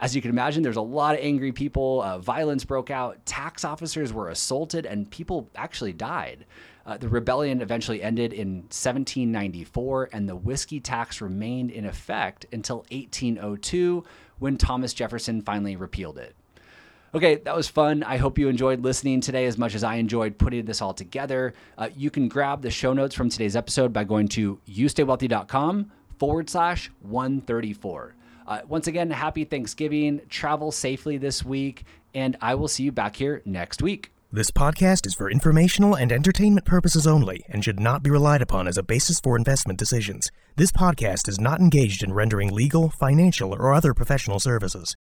As 0.01 0.15
you 0.15 0.21
can 0.21 0.31
imagine, 0.31 0.63
there's 0.63 0.77
a 0.77 0.81
lot 0.81 1.15
of 1.15 1.21
angry 1.21 1.51
people. 1.51 2.01
Uh, 2.01 2.19
violence 2.19 2.63
broke 2.63 2.89
out. 2.89 3.25
Tax 3.25 3.65
officers 3.65 4.13
were 4.13 4.29
assaulted, 4.29 4.85
and 4.85 5.09
people 5.09 5.49
actually 5.55 5.91
died. 5.93 6.45
Uh, 6.85 6.97
the 6.97 7.09
rebellion 7.09 7.61
eventually 7.61 8.01
ended 8.01 8.31
in 8.31 8.61
1794, 8.63 10.09
and 10.13 10.27
the 10.27 10.35
whiskey 10.35 10.79
tax 10.79 11.21
remained 11.21 11.69
in 11.69 11.85
effect 11.85 12.45
until 12.53 12.77
1802 12.91 14.03
when 14.39 14.57
Thomas 14.57 14.93
Jefferson 14.93 15.41
finally 15.41 15.75
repealed 15.75 16.17
it. 16.17 16.33
Okay, 17.13 17.35
that 17.35 17.55
was 17.55 17.67
fun. 17.67 18.03
I 18.03 18.17
hope 18.17 18.37
you 18.37 18.49
enjoyed 18.49 18.81
listening 18.81 19.19
today 19.19 19.47
as 19.47 19.57
much 19.57 19.75
as 19.75 19.83
I 19.83 19.95
enjoyed 19.95 20.37
putting 20.37 20.65
this 20.65 20.81
all 20.81 20.93
together. 20.93 21.53
Uh, 21.77 21.89
you 21.95 22.09
can 22.09 22.27
grab 22.27 22.61
the 22.61 22.69
show 22.69 22.93
notes 22.93 23.15
from 23.15 23.29
today's 23.29 23.55
episode 23.55 23.91
by 23.91 24.03
going 24.03 24.27
to 24.29 24.59
youstaywealthy.com 24.67 25.91
forward 26.19 26.49
slash 26.49 26.91
134. 27.01 28.15
Uh, 28.49 28.61
once 28.67 28.87
again, 28.87 29.11
happy 29.11 29.43
Thanksgiving. 29.43 30.21
Travel 30.27 30.71
safely 30.71 31.17
this 31.17 31.45
week, 31.45 31.85
and 32.15 32.35
I 32.41 32.55
will 32.55 32.67
see 32.67 32.81
you 32.81 32.91
back 32.91 33.15
here 33.15 33.43
next 33.45 33.83
week. 33.83 34.11
This 34.31 34.49
podcast 34.49 35.05
is 35.05 35.13
for 35.13 35.29
informational 35.29 35.95
and 35.95 36.11
entertainment 36.11 36.65
purposes 36.65 37.05
only 37.05 37.45
and 37.47 37.63
should 37.63 37.79
not 37.79 38.01
be 38.01 38.09
relied 38.09 38.41
upon 38.41 38.67
as 38.67 38.77
a 38.77 38.83
basis 38.83 39.19
for 39.19 39.37
investment 39.37 39.77
decisions. 39.77 40.31
This 40.55 40.71
podcast 40.71 41.27
is 41.29 41.39
not 41.39 41.59
engaged 41.59 42.01
in 42.03 42.13
rendering 42.13 42.51
legal, 42.51 42.89
financial, 42.89 43.53
or 43.53 43.71
other 43.71 43.93
professional 43.93 44.39
services. 44.39 44.95